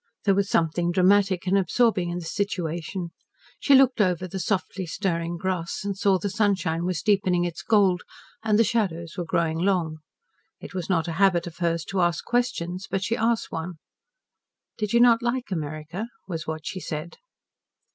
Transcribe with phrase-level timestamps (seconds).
[0.25, 3.11] There was something dramatic and absorbing in the situation.
[3.59, 8.01] She looked over the softly stirring grass and saw the sunshine was deepening its gold
[8.43, 9.99] and the shadows were growing long.
[10.59, 13.73] It was not a habit of hers to ask questions, but she asked one.
[14.75, 17.17] "Did you not like America?" was what she said.